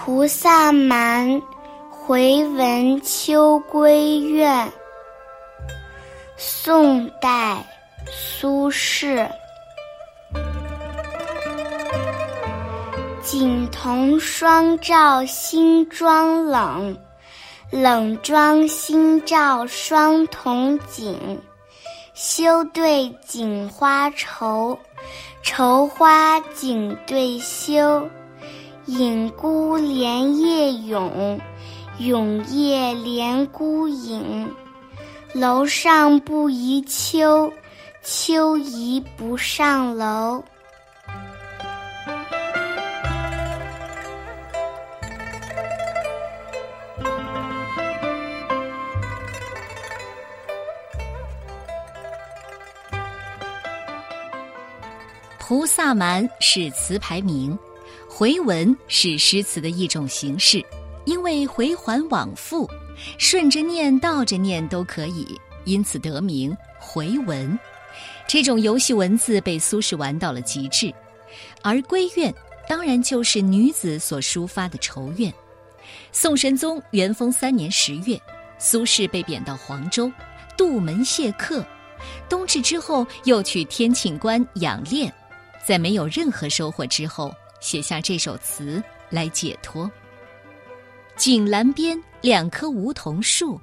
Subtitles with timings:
[0.00, 1.42] 菩萨蛮，
[1.90, 4.72] 回文秋闺怨。
[6.36, 7.58] 宋代，
[8.06, 9.28] 苏轼。
[13.22, 16.96] 锦童双照新妆冷，
[17.70, 21.42] 冷妆新照双瞳景。
[22.14, 24.78] 休对锦花愁，
[25.42, 28.08] 愁花镜对休。
[28.88, 31.38] 影孤连夜涌，
[31.98, 34.50] 涌夜连孤影。
[35.34, 37.52] 楼上不宜秋，
[38.02, 40.42] 秋宜不上楼。
[55.38, 57.58] 菩萨蛮是词牌名，
[58.08, 60.64] 回文是诗词的一种形式，
[61.04, 62.68] 因为回环往复，
[63.18, 67.58] 顺着念、倒着念都可以，因此得名回文。
[68.26, 70.92] 这种游戏文字被苏轼玩到了极致，
[71.62, 72.34] 而闺怨
[72.68, 75.32] 当然就是女子所抒发的愁怨。
[76.12, 78.20] 宋神宗元丰三年十月，
[78.58, 80.10] 苏轼被贬到黄州，
[80.56, 81.64] 杜门谢客，
[82.28, 85.12] 冬至之后又去天庆观养炼。
[85.64, 89.90] 在没有任何收获之后，写下这首词来解脱。
[91.16, 93.60] 井栏边两棵梧桐树，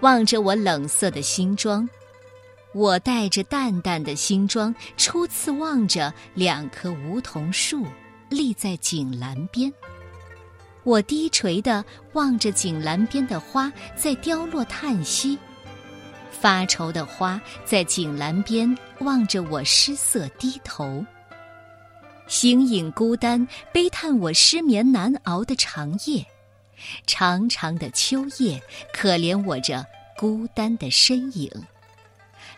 [0.00, 1.88] 望着我冷色的新装，
[2.74, 7.86] 我带着淡淡的新装，初次望着两棵梧桐树
[8.28, 9.72] 立在井栏边。
[10.84, 15.38] 我低垂的望着井栏边的花在凋落叹息，
[16.30, 21.04] 发愁的花在井栏边望着我失色低头。
[22.26, 26.26] 形影孤单，悲叹我失眠难熬的长夜，
[27.06, 29.84] 长长的秋夜，可怜我这
[30.16, 31.50] 孤单的身影。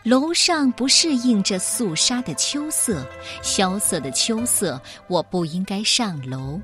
[0.03, 3.05] 楼上不适应这肃杀的秋色，
[3.41, 6.59] 萧瑟的秋色，我不应该上楼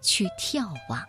[0.00, 1.00] 去眺望。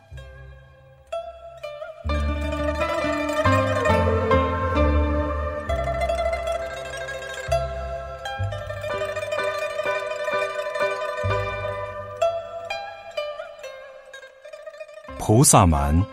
[15.24, 15.96] 菩萨蛮·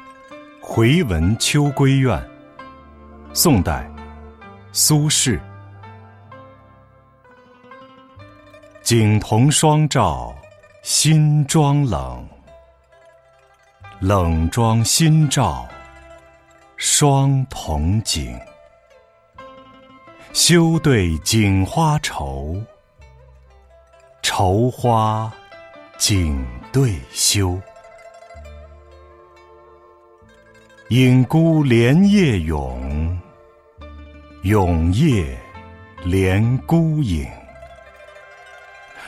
[0.60, 2.22] 回文秋闺怨，
[3.32, 3.90] 宋代，
[4.70, 5.40] 苏轼。
[8.82, 10.36] 景同双照
[10.82, 12.28] 新妆冷，
[13.98, 15.66] 冷妆新照
[16.76, 18.38] 双瞳景。
[20.34, 22.62] 休对镜花愁，
[24.20, 25.32] 愁花
[25.96, 27.58] 景对休。
[30.90, 33.20] 影孤连夜咏，
[34.44, 35.38] 咏夜
[36.02, 37.28] 连孤影。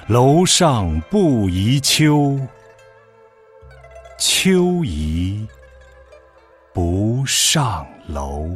[0.07, 2.39] 楼上不宜秋，
[4.19, 5.49] 秋宜
[6.75, 8.55] 不上楼。